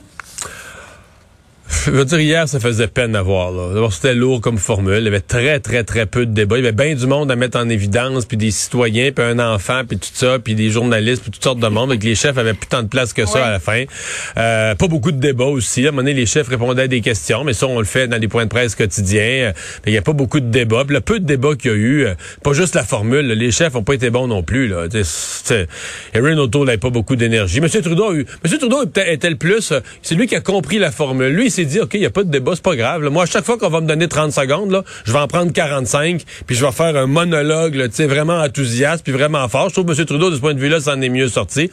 Je 1.85 1.91
veux 1.91 2.05
dire, 2.05 2.19
hier, 2.19 2.47
ça 2.49 2.59
faisait 2.59 2.87
peine 2.87 3.15
à 3.15 3.21
voir. 3.21 3.51
là. 3.51 3.73
D'abord, 3.73 3.93
c'était 3.93 4.15
lourd 4.15 4.41
comme 4.41 4.57
formule. 4.57 4.97
Il 4.99 5.03
y 5.05 5.07
avait 5.07 5.19
très, 5.19 5.59
très, 5.59 5.83
très 5.83 6.07
peu 6.07 6.25
de 6.25 6.31
débats. 6.33 6.57
Il 6.57 6.63
y 6.63 6.67
avait 6.67 6.71
bien 6.75 6.95
du 6.95 7.05
monde 7.05 7.29
à 7.31 7.35
mettre 7.35 7.59
en 7.59 7.69
évidence, 7.69 8.25
puis 8.25 8.37
des 8.37 8.49
citoyens, 8.49 9.11
puis 9.11 9.23
un 9.23 9.37
enfant, 9.37 9.81
puis 9.87 9.97
tout 9.99 10.09
ça, 10.11 10.39
puis 10.39 10.55
des 10.55 10.69
journalistes, 10.71 11.21
puis 11.21 11.31
toutes 11.31 11.43
sortes 11.43 11.59
de 11.59 11.67
monde. 11.67 11.91
Donc, 11.91 12.03
les 12.03 12.15
chefs 12.15 12.37
avaient 12.39 12.55
plus 12.55 12.67
tant 12.67 12.81
de 12.81 12.87
place 12.87 13.13
que 13.13 13.25
ça 13.27 13.35
Ouais. 13.35 13.41
à 13.41 13.51
la 13.51 13.59
fin. 13.59 13.83
Euh, 14.37 14.73
pas 14.73 14.87
beaucoup 14.87 15.11
de 15.11 15.19
débats 15.19 15.45
aussi. 15.45 15.85
À 15.85 15.89
un 15.89 15.91
moment 15.91 16.01
donné, 16.01 16.13
les 16.15 16.25
chefs 16.25 16.47
répondaient 16.47 16.83
à 16.83 16.87
des 16.87 17.01
questions, 17.01 17.43
mais 17.43 17.53
ça, 17.53 17.67
on 17.67 17.77
le 17.79 17.85
fait 17.85 18.07
dans 18.07 18.17
les 18.17 18.27
points 18.27 18.45
de 18.45 18.49
presse 18.49 18.73
quotidiens. 18.73 19.53
Il 19.85 19.91
n'y 19.91 19.97
a 19.97 20.01
pas 20.01 20.13
beaucoup 20.13 20.39
de 20.39 20.49
débats. 20.49 20.85
Puis 20.85 20.95
le 20.95 21.01
peu 21.01 21.19
de 21.19 21.25
débats 21.25 21.55
qu'il 21.55 21.69
y 21.71 21.73
a 21.73 21.77
eu, 21.77 22.05
euh, 22.05 22.13
pas 22.43 22.53
juste 22.53 22.73
la 22.73 22.83
formule, 22.83 23.27
les 23.27 23.51
chefs 23.51 23.75
ont 23.75 23.83
pas 23.83 23.93
été 23.93 24.09
bons 24.09 24.27
non 24.27 24.41
plus. 24.41 24.67
Là. 24.67 24.87
Tu 24.89 25.03
sais, 25.03 25.09
c'est- 25.43 25.67
Erin 26.17 26.37
O'Toole 26.37 26.65
n'avait 26.65 26.77
pas 26.79 26.89
beaucoup 26.89 27.15
d'énergie. 27.15 27.59
M. 27.59 27.67
Trudeau 27.69 28.09
a 28.09 28.15
eu... 28.15 28.25
M. 28.43 28.57
Trudeau 28.57 28.83
était, 28.85 29.13
était 29.13 29.29
le 29.29 29.35
plus... 29.35 29.71
euh, 29.71 29.81
C'est 30.01 30.15
lui 30.15 30.25
qui 30.25 30.35
a 30.35 30.41
compris 30.41 30.79
la 30.79 30.89
formule. 30.91 31.27
Lui, 31.33 31.45
il 31.47 31.51
s'est 31.51 31.65
dit, 31.65 31.74
OK, 31.81 31.93
il 31.93 31.99
n'y 32.01 32.05
a 32.05 32.09
pas 32.09 32.23
de 32.23 32.29
débat, 32.29 32.51
c'est 32.55 32.63
pas 32.63 32.75
grave. 32.75 33.03
Moi, 33.09 33.23
à 33.23 33.25
chaque 33.25 33.45
fois 33.45 33.57
qu'on 33.57 33.69
va 33.69 33.81
me 33.81 33.87
donner 33.87 34.07
30 34.07 34.31
secondes, 34.31 34.83
je 35.05 35.11
vais 35.11 35.19
en 35.19 35.27
prendre 35.27 35.51
45, 35.51 36.23
puis 36.45 36.55
je 36.55 36.65
vais 36.65 36.71
faire 36.71 36.95
un 36.95 37.07
monologue 37.07 37.89
tu 37.95 38.05
vraiment 38.05 38.39
enthousiaste, 38.39 39.03
puis 39.03 39.13
vraiment 39.13 39.47
fort. 39.47 39.69
Je 39.69 39.75
trouve 39.75 39.85
que 39.85 39.99
M. 39.99 40.05
Trudeau, 40.05 40.29
de 40.29 40.35
ce 40.35 40.41
point 40.41 40.53
de 40.53 40.59
vue-là, 40.59 40.79
s'en 40.79 40.99
est 41.01 41.09
mieux 41.09 41.29
sorti. 41.29 41.69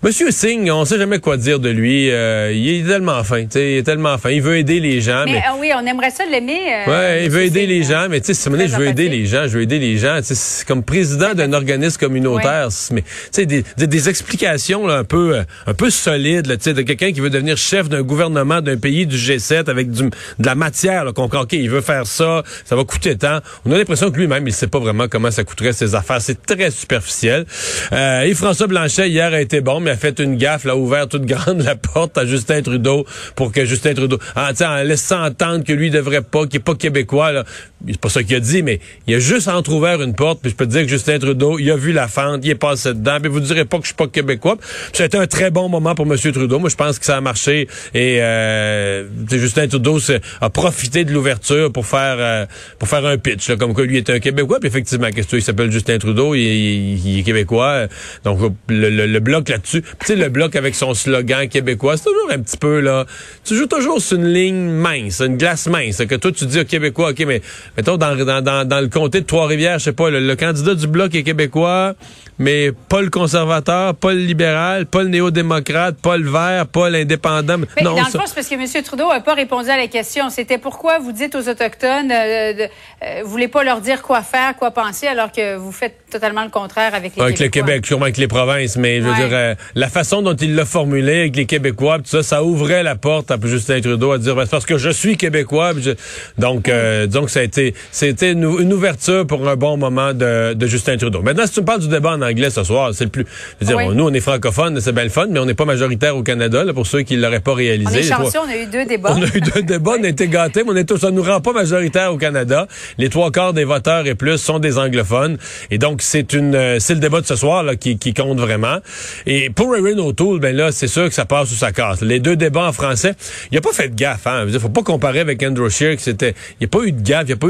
Monsieur 0.00 0.30
Singh, 0.30 0.70
on 0.70 0.84
sait 0.84 0.96
jamais 0.96 1.18
quoi 1.18 1.36
dire 1.36 1.58
de 1.58 1.70
lui. 1.70 2.08
Euh, 2.10 2.52
il 2.54 2.68
est 2.68 2.86
tellement 2.86 3.24
fin, 3.24 3.42
tu 3.42 3.48
sais, 3.52 3.72
il 3.72 3.76
est 3.78 3.82
tellement 3.82 4.16
fin. 4.16 4.30
Il 4.30 4.40
veut 4.40 4.56
aider 4.56 4.78
les 4.78 5.00
gens, 5.00 5.24
mais... 5.26 5.32
Mais 5.32 5.42
ah 5.44 5.56
oui, 5.58 5.72
on 5.74 5.84
aimerait 5.84 6.12
ça 6.12 6.24
l'aimer. 6.24 6.60
euh, 6.86 6.90
Ouais, 6.90 7.24
il 7.24 7.30
veut 7.30 7.42
aider 7.42 7.66
les 7.66 7.82
gens, 7.82 8.06
mais 8.08 8.20
tu 8.20 8.26
sais, 8.26 8.34
si 8.34 8.44
je 8.48 8.76
veux 8.76 8.86
aider 8.86 9.08
les 9.08 9.26
gens, 9.26 9.48
je 9.48 9.56
veux 9.58 9.62
aider 9.62 9.80
les 9.80 9.98
gens. 9.98 10.18
Tu 10.18 10.26
sais, 10.28 10.34
c'est 10.36 10.66
comme 10.68 10.84
président 10.84 11.34
d'un 11.34 11.52
organisme 11.58 11.98
communautaire, 11.98 12.68
mais 12.92 13.02
tu 13.02 13.08
sais, 13.32 13.46
des, 13.46 13.64
des, 13.76 13.88
des 13.88 14.08
explications 14.08 14.86
là, 14.86 14.98
un 14.98 15.04
peu, 15.04 15.38
euh, 15.38 15.42
un 15.66 15.74
peu 15.74 15.90
solides, 15.90 16.46
tu 16.46 16.56
sais, 16.60 16.74
de 16.74 16.82
quelqu'un 16.82 17.10
qui 17.10 17.18
veut 17.20 17.30
devenir 17.30 17.56
chef 17.56 17.88
d'un 17.88 18.02
gouvernement 18.02 18.60
d'un 18.60 18.76
pays 18.76 19.04
du 19.04 19.16
G7 19.16 19.68
avec 19.68 19.90
du, 19.90 20.04
de 20.04 20.46
la 20.46 20.54
matière, 20.54 21.12
qu'on 21.12 21.24
ok, 21.24 21.52
il 21.54 21.70
veut 21.70 21.80
faire 21.80 22.06
ça, 22.06 22.44
ça 22.64 22.76
va 22.76 22.84
coûter 22.84 23.16
tant. 23.18 23.40
On 23.64 23.72
a 23.72 23.76
l'impression 23.78 24.12
que 24.12 24.16
lui-même, 24.18 24.46
il 24.46 24.52
sait 24.52 24.68
pas 24.68 24.78
vraiment 24.78 25.08
comment 25.08 25.32
ça 25.32 25.42
coûterait 25.42 25.72
ses 25.72 25.96
affaires. 25.96 26.20
C'est 26.20 26.40
très 26.46 26.70
superficiel. 26.70 27.46
Euh, 27.92 28.22
et 28.22 28.34
François 28.34 28.68
Blanchet 28.68 29.08
hier 29.10 29.32
a 29.32 29.40
été 29.40 29.60
bon, 29.60 29.80
mais 29.80 29.87
a 29.88 29.96
fait 29.96 30.18
une 30.18 30.36
gaffe, 30.36 30.64
là, 30.64 30.72
a 30.72 30.76
ouvert 30.76 31.08
toute 31.08 31.26
grande 31.26 31.62
la 31.62 31.76
porte 31.76 32.18
à 32.18 32.26
Justin 32.26 32.62
Trudeau 32.62 33.06
pour 33.34 33.52
que 33.52 33.64
Justin 33.64 33.94
Trudeau, 33.94 34.18
en, 34.36 34.54
sais, 34.54 34.66
en 34.66 34.82
laissant 34.82 35.24
entendre 35.24 35.64
que 35.64 35.72
lui 35.72 35.90
devrait 35.90 36.22
pas, 36.22 36.46
qu'il 36.46 36.56
est 36.56 36.64
pas 36.64 36.74
québécois, 36.74 37.32
là. 37.32 37.44
C'est 37.86 38.00
pas 38.00 38.08
ça 38.08 38.22
qu'il 38.24 38.34
a 38.34 38.40
dit, 38.40 38.62
mais 38.62 38.80
il 39.06 39.14
a 39.14 39.18
juste 39.20 39.46
entrouvert 39.46 40.02
une 40.02 40.14
porte, 40.14 40.40
puis 40.42 40.50
je 40.50 40.56
peux 40.56 40.66
te 40.66 40.72
dire 40.72 40.82
que 40.82 40.88
Justin 40.88 41.18
Trudeau, 41.20 41.58
il 41.60 41.70
a 41.70 41.76
vu 41.76 41.92
la 41.92 42.08
fente, 42.08 42.40
il 42.44 42.50
est 42.50 42.54
passé 42.56 42.88
dedans, 42.92 43.18
puis 43.20 43.30
vous 43.30 43.38
direz 43.38 43.64
pas 43.64 43.76
que 43.78 43.84
je 43.84 43.88
suis 43.88 43.94
pas 43.94 44.08
québécois. 44.08 44.56
Puis 44.56 44.66
Ça 44.94 45.04
a 45.04 45.06
été 45.06 45.16
un 45.16 45.28
très 45.28 45.50
bon 45.52 45.68
moment 45.68 45.94
pour 45.94 46.04
M. 46.12 46.16
Trudeau. 46.18 46.58
Moi, 46.58 46.70
je 46.70 46.74
pense 46.74 46.98
que 46.98 47.04
ça 47.04 47.16
a 47.16 47.20
marché 47.20 47.68
et 47.94 48.18
euh, 48.20 49.04
Justin 49.30 49.68
Trudeau 49.68 49.98
a 50.40 50.50
profité 50.50 51.04
de 51.04 51.12
l'ouverture 51.12 51.70
pour 51.72 51.86
faire 51.86 52.16
euh, 52.18 52.46
pour 52.80 52.88
faire 52.88 53.04
un 53.06 53.16
pitch, 53.16 53.48
là, 53.48 53.56
comme 53.56 53.74
quoi 53.74 53.84
lui 53.84 53.96
est 53.98 54.10
un 54.10 54.18
Québécois. 54.18 54.58
Puis 54.58 54.68
effectivement, 54.68 55.06
qu'est-ce 55.10 55.26
que 55.26 55.30
tu 55.30 55.36
veux, 55.36 55.40
il 55.40 55.44
s'appelle 55.44 55.70
Justin 55.70 55.98
Trudeau, 55.98 56.34
il, 56.34 56.40
il- 56.42 57.18
est 57.20 57.22
québécois. 57.22 57.86
Donc 58.24 58.40
le, 58.68 58.90
le- 58.90 59.06
le 59.06 59.20
bloc 59.20 59.48
là-dessus, 59.48 59.82
tu 59.82 59.88
sais, 60.06 60.16
le 60.16 60.28
bloc 60.28 60.56
avec 60.56 60.74
son 60.74 60.94
slogan 60.94 61.48
québécois, 61.48 61.96
c'est 61.96 62.04
toujours 62.04 62.30
un 62.32 62.38
petit 62.40 62.56
peu 62.56 62.80
là. 62.80 63.06
Tu 63.44 63.54
joues 63.56 63.66
toujours 63.66 64.00
sur 64.00 64.16
une 64.18 64.32
ligne 64.32 64.68
mince, 64.70 65.20
une 65.20 65.36
glace 65.36 65.68
mince. 65.68 65.98
Que 66.08 66.16
toi 66.16 66.32
tu 66.32 66.44
dis 66.46 66.58
au 66.60 66.64
Québécois, 66.64 67.10
ok, 67.10 67.24
mais 67.26 67.40
mettons, 67.78 67.96
dans, 67.96 68.14
dans, 68.16 68.42
dans, 68.42 68.68
dans 68.68 68.80
le 68.80 68.88
comté 68.88 69.20
de 69.20 69.26
Trois-Rivières, 69.26 69.78
je 69.78 69.84
sais 69.84 69.92
pas, 69.92 70.10
le, 70.10 70.20
le 70.20 70.36
candidat 70.36 70.74
du 70.74 70.86
Bloc 70.86 71.14
est 71.14 71.22
québécois, 71.22 71.94
mais 72.40 72.70
pas 72.88 73.00
le 73.00 73.08
conservateur, 73.10 73.94
pas 73.94 74.12
le 74.12 74.20
libéral, 74.20 74.86
pas 74.86 75.02
le 75.02 75.08
néo-démocrate, 75.08 75.96
pas 76.02 76.16
le 76.16 76.28
vert, 76.30 76.66
pas 76.66 76.90
l'indépendant. 76.90 77.56
Mais 77.58 77.82
non, 77.82 77.92
dans 77.94 77.98
le 77.98 78.04
fond, 78.04 78.20
c'est 78.26 78.34
parce 78.34 78.48
que 78.48 78.54
M. 78.54 78.82
Trudeau 78.84 79.08
n'a 79.08 79.20
pas 79.20 79.34
répondu 79.34 79.70
à 79.70 79.76
la 79.76 79.86
question. 79.88 80.28
C'était 80.30 80.58
pourquoi 80.58 80.98
vous 80.98 81.12
dites 81.12 81.34
aux 81.34 81.48
Autochtones, 81.48 82.10
euh, 82.12 82.52
de, 82.52 82.62
euh, 82.62 83.20
vous 83.24 83.30
voulez 83.30 83.48
pas 83.48 83.64
leur 83.64 83.80
dire 83.80 84.02
quoi 84.02 84.22
faire, 84.22 84.54
quoi 84.56 84.70
penser, 84.72 85.06
alors 85.06 85.32
que 85.32 85.56
vous 85.56 85.72
faites 85.72 85.96
totalement 86.10 86.44
le 86.44 86.50
contraire 86.50 86.94
avec 86.94 87.16
les 87.16 87.22
avec 87.22 87.38
le. 87.38 87.48
Québec, 87.48 87.86
sûrement 87.86 88.04
avec 88.04 88.16
les 88.18 88.28
provinces, 88.28 88.76
mais 88.76 88.98
je 89.00 89.04
veux 89.04 89.10
Ouais. 89.10 89.16
dire, 89.16 89.28
euh, 89.32 89.54
la 89.74 89.88
façon 89.88 90.22
dont 90.22 90.34
il 90.36 90.54
l'a 90.54 90.64
formulé 90.64 91.20
avec 91.20 91.36
les 91.36 91.46
Québécois, 91.46 91.98
tout 91.98 92.04
ça, 92.06 92.22
ça 92.22 92.42
ouvrait 92.44 92.82
la 92.82 92.94
porte 92.96 93.30
à 93.30 93.36
Justin 93.42 93.80
Trudeau 93.80 94.12
à 94.12 94.18
dire, 94.18 94.34
ben, 94.36 94.46
parce 94.46 94.66
que 94.66 94.78
je 94.78 94.90
suis 94.90 95.16
Québécois. 95.16 95.72
je- 95.78 95.90
Donc, 96.38 96.68
euh, 96.68 97.06
donc 97.06 97.30
ça 97.30 97.40
a 97.40 97.42
été, 97.42 97.67
c'était 97.90 98.32
une, 98.32 98.44
une 98.60 98.72
ouverture 98.72 99.26
pour 99.26 99.48
un 99.48 99.56
bon 99.56 99.76
moment 99.76 100.12
de, 100.12 100.54
de 100.54 100.66
Justin 100.66 100.96
Trudeau. 100.96 101.22
Maintenant, 101.22 101.46
si 101.46 101.52
tu 101.52 101.60
me 101.60 101.64
parles 101.66 101.80
du 101.80 101.88
débat 101.88 102.12
en 102.12 102.22
anglais 102.22 102.50
ce 102.50 102.64
soir, 102.64 102.90
c'est 102.94 103.04
le 103.04 103.10
plus, 103.10 103.24
je 103.60 103.66
veux 103.66 103.74
dire, 103.74 103.76
Oui. 103.88 103.94
nous, 103.94 104.04
on 104.04 104.12
est 104.12 104.20
francophones, 104.20 104.80
c'est 104.80 104.92
bien 104.92 105.04
le 105.04 105.10
fun, 105.10 105.26
mais 105.30 105.38
on 105.40 105.46
n'est 105.46 105.54
pas 105.54 105.64
majoritaire 105.64 106.16
au 106.16 106.22
Canada, 106.22 106.64
là, 106.64 106.72
pour 106.72 106.86
ceux 106.86 107.02
qui 107.02 107.16
l'auraient 107.16 107.40
pas 107.40 107.54
réalisé. 107.54 107.90
On 107.90 107.94
est 107.94 108.08
trois- 108.10 108.24
chanceux, 108.24 108.38
on 108.46 108.50
a 108.50 108.56
eu 108.56 108.66
deux 108.66 108.84
débats. 108.84 109.14
on 109.16 109.22
a 109.22 109.26
eu 109.26 109.40
deux 109.40 109.62
débats, 109.62 109.92
on 109.98 110.04
a 110.04 110.08
été 110.08 110.28
gâtés, 110.28 110.62
mais 110.64 110.70
on 110.72 110.76
est 110.76 110.84
tous, 110.88 110.98
ça 110.98 111.10
nous 111.10 111.22
rend 111.22 111.40
pas 111.40 111.52
majoritaire 111.52 112.12
au 112.12 112.16
Canada. 112.18 112.66
Les 112.98 113.08
trois 113.08 113.30
quarts 113.30 113.52
des 113.52 113.64
voteurs 113.64 114.06
et 114.06 114.14
plus 114.14 114.38
sont 114.38 114.58
des 114.58 114.78
anglophones. 114.78 115.38
Et 115.70 115.78
donc, 115.78 116.02
c'est 116.02 116.32
une, 116.32 116.54
euh, 116.54 116.78
c'est 116.78 116.94
le 116.94 117.00
débat 117.00 117.20
de 117.20 117.26
ce 117.26 117.36
soir, 117.36 117.62
là, 117.62 117.76
qui, 117.76 117.98
qui 117.98 118.14
compte 118.14 118.38
vraiment. 118.38 118.78
Et 119.26 119.50
pour 119.50 119.74
Erin 119.76 119.98
O'Toole, 119.98 120.40
ben 120.40 120.54
là, 120.54 120.72
c'est 120.72 120.86
sûr 120.88 121.08
que 121.08 121.14
ça 121.14 121.24
passe 121.24 121.50
ou 121.52 121.54
ça 121.54 121.72
casse. 121.72 122.00
Les 122.02 122.20
deux 122.20 122.36
débats 122.36 122.66
en 122.66 122.72
français, 122.72 123.14
il 123.52 123.58
a 123.58 123.60
pas 123.60 123.72
fait 123.72 123.88
de 123.88 123.94
gaffe, 123.94 124.26
hein. 124.26 124.40
Je 124.40 124.44
veux 124.46 124.50
dire, 124.52 124.60
faut 124.60 124.68
pas 124.68 124.82
comparer 124.82 125.20
avec 125.20 125.42
Andrew 125.42 125.68
Scheer, 125.68 125.96
que 125.96 126.02
c'était, 126.02 126.34
il 126.60 126.62
n'y 126.62 126.66
a 126.66 126.68
pas 126.68 126.84
eu 126.86 126.92
de 126.92 127.02
gaffe, 127.02 127.22
il 127.24 127.26
n'y 127.26 127.32
a 127.32 127.36
pas 127.36 127.47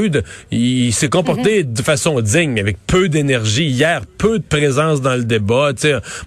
il 0.51 0.93
s'est 0.93 1.09
comporté 1.09 1.63
de 1.63 1.81
façon 1.81 2.21
digne, 2.21 2.59
avec 2.59 2.77
peu 2.87 3.09
d'énergie. 3.09 3.65
Hier, 3.65 4.01
peu 4.17 4.39
de 4.39 4.43
présence 4.43 5.01
dans 5.01 5.15
le 5.15 5.23
débat. 5.23 5.71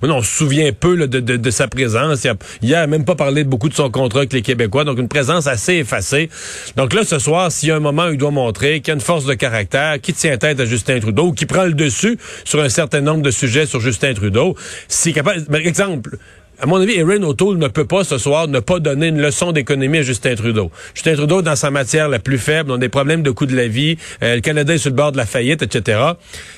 Moi, 0.03 0.13
on 0.15 0.23
se 0.23 0.37
souvient 0.37 0.73
peu, 0.73 0.95
là, 0.95 1.07
de, 1.07 1.21
de, 1.21 1.37
de 1.37 1.51
sa 1.51 1.69
présence. 1.69 2.25
Il 2.25 2.31
a, 2.31 2.37
hier, 2.63 2.81
il 2.81 2.85
a 2.85 2.87
même 2.87 3.05
pas 3.05 3.15
parlé 3.15 3.45
de 3.45 3.49
beaucoup 3.49 3.69
de 3.69 3.75
son 3.75 3.91
contrat 3.91 4.21
avec 4.21 4.33
les 4.33 4.43
Québécois, 4.43 4.85
donc 4.85 4.99
une 4.99 5.09
présence 5.09 5.47
assez 5.47 5.75
effacée. 5.75 6.31
Donc 6.77 6.93
là, 6.95 7.05
ce 7.05 7.19
soir, 7.19 7.51
s'il 7.53 7.69
y 7.69 7.73
a 7.73 7.77
un 7.77 7.81
moment 7.81 8.07
où 8.07 8.13
il 8.13 8.19
doit 8.19 8.31
montrer 8.31 8.81
qu'il 8.81 8.89
y 8.89 8.91
a 8.93 8.95
une 8.95 9.01
force 9.01 9.25
de 9.25 9.35
caractère, 9.35 10.01
qui 10.01 10.13
tient 10.13 10.37
tête 10.37 10.61
à 10.61 10.65
Justin 10.65 11.01
Trudeau, 11.01 11.33
qui 11.33 11.47
prend 11.47 11.65
le 11.65 11.75
dessus 11.75 12.19
sur 12.45 12.61
un 12.61 12.69
certain 12.69 13.01
nombre 13.01 13.23
de 13.23 13.31
sujets 13.31 13.67
sur 13.67 13.81
Justin 13.81 14.15
Trudeau, 14.15 14.57
s'il 14.89 15.13
est 15.13 15.15
capable, 15.15 15.45
par 15.45 15.61
exemple, 15.61 16.19
à 16.63 16.67
mon 16.67 16.81
avis, 16.81 16.97
Erin 16.97 17.21
O'Toole 17.25 17.59
ne 17.59 17.67
peut 17.67 17.87
pas 17.87 18.05
ce 18.05 18.19
soir 18.19 18.47
ne 18.47 18.61
pas 18.61 18.79
donner 18.79 19.09
une 19.09 19.21
leçon 19.21 19.51
d'économie 19.51 19.99
à 19.99 20.03
Justin 20.03 20.37
Trudeau. 20.37 20.71
Justin 20.95 21.17
Trudeau, 21.17 21.43
dans 21.43 21.57
sa 21.57 21.73
matière 21.73 22.09
la 22.09 22.21
plus 22.21 22.39
faible, 22.39 22.71
on 22.71 22.79
des 22.79 22.89
problèmes 22.89 23.25
de 23.25 23.33
coût 23.33 23.47
de 23.47 23.57
la 23.57 23.67
vie, 23.67 23.99
euh, 24.23 24.37
le 24.37 24.41
Canada 24.41 24.73
est 24.73 24.79
sur 24.79 24.91
le 24.91 24.95
bord 24.95 25.11
de 25.11 25.17
la 25.17 25.27
faillite, 25.27 25.63
etc. 25.63 26.01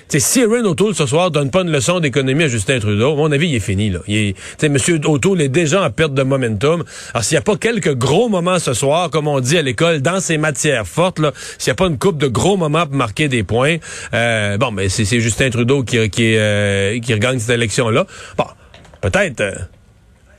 T'sais, 0.09 0.21
si 0.21 0.41
Erin 0.41 0.63
O'Toole 0.67 0.95
ce 0.95 1.07
soir 1.07 1.31
donne 1.31 1.51
pas 1.51 1.63
une 1.63 1.71
leçon 1.71 2.01
d'économie 2.01 2.45
à 2.45 2.49
Justin 2.49 2.81
Trudeau, 2.81 3.15
à 3.15 3.17
mon 3.17 3.33
avis, 3.33 3.49
il 3.49 3.55
est 3.55 3.61
fini. 3.61 3.89
Là. 3.89 4.01
Il 4.07 4.35
est, 4.63 4.69
Monsieur 4.69 5.01
O'Toole 5.03 5.41
est 5.41 5.49
déjà 5.49 5.83
en 5.83 5.91
perte 5.91 6.13
de 6.13 6.23
momentum. 6.23 6.85
Alors 7.15 7.25
s'il 7.25 7.37
n'y 7.37 7.39
a 7.39 7.43
pas 7.43 7.57
quelques 7.57 7.95
gros 7.95 8.29
moments 8.29 8.59
ce 8.59 8.75
soir, 8.75 9.09
comme 9.09 9.27
on 9.27 9.41
dit 9.41 9.57
à 9.57 9.63
l'école, 9.63 10.03
dans 10.03 10.21
ses 10.21 10.37
matières 10.37 10.87
fortes, 10.87 11.19
s'il 11.57 11.71
n'y 11.71 11.73
a 11.73 11.77
pas 11.77 11.87
une 11.87 11.97
coupe 11.97 12.19
de 12.19 12.29
gros 12.29 12.59
moments 12.59 12.85
pour 12.85 12.97
marquer 12.97 13.29
des 13.29 13.43
points, 13.43 13.77
euh, 14.13 14.59
bon, 14.59 14.71
mais 14.71 14.91
c'est 14.91 15.07
c'est 15.07 15.21
Justin 15.21 15.49
Trudeau 15.49 15.83
qui, 15.83 16.11
qui, 16.11 16.37
euh, 16.37 17.01
qui 17.01 17.15
regagne 17.15 17.39
cette 17.39 17.57
élection-là. 17.57 18.07
Bon, 18.37 18.45
peut-être. 19.01 19.71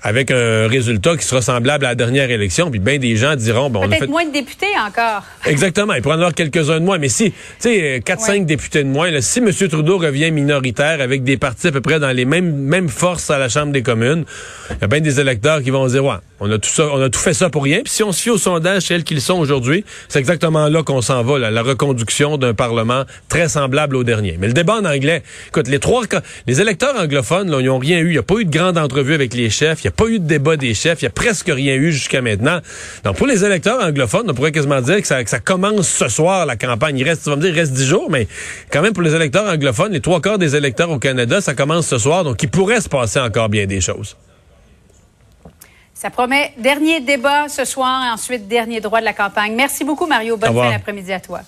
Euh, 0.06 0.10
avec 0.10 0.32
un 0.32 0.68
résultat 0.68 1.18
qui 1.18 1.26
sera 1.26 1.42
semblable 1.42 1.86
à 1.86 1.90
la 1.90 1.96
dernière 1.96 2.30
élection, 2.32 2.72
puis 2.72 2.80
bien 2.80 2.98
des 2.98 3.16
gens 3.16 3.36
diront, 3.36 3.70
bon, 3.70 3.82
Peut-être 3.82 4.00
fait... 4.00 4.08
moins 4.08 4.26
de 4.26 4.32
députés 4.32 4.68
encore. 4.88 5.24
Exactement, 5.46 5.94
il 5.94 6.02
pourrait 6.02 6.16
en 6.16 6.20
avoir 6.20 6.34
quelques-uns 6.34 6.80
de 6.80 6.86
moins, 6.86 6.98
mais 6.98 7.10
si, 7.10 7.32
tu 7.32 7.36
sais, 7.60 8.02
4-5 8.06 8.30
Ouais. 8.32 8.40
députés 8.42 8.84
de 8.84 8.90
moins, 8.90 9.12
là, 9.12 9.22
si 9.22 9.40
M. 9.40 9.52
Trudeau 9.52 9.98
revient 9.98 10.32
minoritaire 10.32 11.02
avec 11.02 11.24
des 11.24 11.38
partis 11.38 11.68
à 11.68 11.72
peu 11.72 11.82
près 11.82 12.00
dans 12.00 12.12
les 12.12 12.26
mêmes, 12.26 12.56
mêmes 12.56 12.90
forces 12.90 13.30
à 13.30 13.38
la 13.38 13.50
Chambre 13.50 13.72
des 13.72 13.84
communes, 13.84 14.26
il 14.72 14.78
y 14.82 14.84
a 14.84 14.88
bien 14.88 15.02
des 15.02 15.20
électeurs 15.20 15.62
qui 15.62 15.70
vont 15.70 15.88
dire, 15.88 16.04
ouais, 16.06 16.16
on 16.40 16.52
a 16.52 16.58
tout 16.58 16.70
ça, 16.70 16.88
on 16.92 17.02
a 17.02 17.10
tout 17.10 17.20
fait 17.20 17.34
ça 17.34 17.50
pour 17.50 17.64
rien, 17.64 17.82
puis 17.84 17.92
si 17.94 18.04
on 18.04 18.12
se 18.12 18.22
fie 18.22 18.30
au 18.30 18.38
sondage 18.38 18.88
tels 18.88 19.04
qu'ils 19.04 19.22
sont 19.22 19.40
aujourd'hui, 19.40 19.86
c'est 20.10 20.20
exactement 20.20 20.68
là 20.68 20.84
qu'on 20.84 21.02
s'en 21.02 21.24
va, 21.24 21.40
là, 21.40 21.52
la 21.52 21.62
reconduction 21.62 22.38
d'un 22.38 22.54
Parlement 22.54 23.04
très 23.30 23.48
semblable 23.50 23.96
au 23.96 24.04
dernier. 24.04 24.38
Mais 24.40 24.48
le 24.48 24.54
débat 24.54 24.76
en 24.76 24.86
anglais, 24.86 25.24
écoute, 25.48 25.68
les 25.68 25.80
trois, 25.80 26.04
les 26.48 26.62
électeurs 26.62 26.96
anglophones, 27.00 27.50
là, 27.50 27.60
ils 27.60 27.68
n'ont 27.68 27.80
rien 27.80 28.00
eu, 28.00 28.08
il 28.08 28.12
n'y 28.12 28.18
a 28.18 28.24
pas 28.24 28.36
eu 28.36 28.46
de 28.46 28.52
grande 28.52 28.78
entrevue 28.78 29.14
avec 29.14 29.34
les 29.34 29.50
chefs, 29.50 29.84
il 29.84 29.88
n'y 29.88 29.90
a 29.90 29.95
pas 29.96 30.06
eu 30.06 30.20
de 30.20 30.26
débat 30.26 30.58
des 30.58 30.74
chefs, 30.74 31.02
il 31.02 31.06
n'y 31.06 31.10
a 31.10 31.12
presque 31.12 31.48
rien 31.48 31.76
eu 31.76 31.92
jusqu'à 31.92 32.22
maintenant. 32.22 32.60
Donc, 33.04 33.18
pour 33.18 33.28
les 33.28 33.44
électeurs 33.44 33.84
anglophones, 33.84 34.30
on 34.30 34.34
pourrait 34.34 34.52
quasiment 34.52 34.82
dire 34.82 35.02
que 35.02 35.08
ça, 35.08 35.24
que 35.24 35.30
ça 35.30 35.40
commence 35.40 35.88
ce 35.88 36.08
soir, 36.08 36.46
la 36.46 36.56
campagne. 36.56 36.98
Il 36.98 37.04
reste, 37.04 37.24
tu 37.24 37.30
vas 37.30 37.36
me 37.36 37.42
dire, 37.42 37.52
il 37.52 37.60
reste 37.60 37.74
dix 37.74 37.86
jours, 37.86 38.10
mais 38.10 38.28
quand 38.72 38.82
même, 38.82 38.94
pour 38.94 39.04
les 39.04 39.16
électeurs 39.16 39.52
anglophones, 39.52 39.94
les 39.94 40.02
trois 40.02 40.22
quarts 40.22 40.38
des 40.38 40.56
électeurs 40.56 40.90
au 40.90 41.00
Canada, 41.00 41.42
ça 41.42 41.54
commence 41.54 41.88
ce 41.88 41.98
soir, 41.98 42.24
donc 42.24 42.42
il 42.44 42.50
pourrait 42.50 42.82
se 42.82 42.90
passer 42.90 43.20
encore 43.20 43.50
bien 43.50 43.66
des 43.66 43.82
choses. 43.82 44.16
Ça 45.94 46.10
promet 46.10 46.52
dernier 46.58 47.00
débat 47.00 47.48
ce 47.48 47.64
soir 47.66 48.04
et 48.06 48.12
ensuite 48.12 48.48
dernier 48.48 48.82
droit 48.82 49.00
de 49.00 49.06
la 49.06 49.14
campagne. 49.14 49.56
Merci 49.56 49.84
beaucoup, 49.84 50.06
Mario. 50.06 50.38
Bonne 50.38 50.54
fin 50.54 50.70
d'après-midi 50.70 51.14
à 51.14 51.20
toi. 51.20 51.40